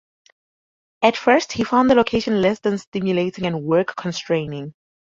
At 1.03 1.15
first, 1.15 1.51
he 1.51 1.63
found 1.63 1.87
the 1.91 1.93
location 1.93 2.41
less 2.41 2.59
than 2.59 2.79
stimulating 2.79 3.45
and 3.45 3.61
work 3.63 3.95
constraining. 3.95 4.73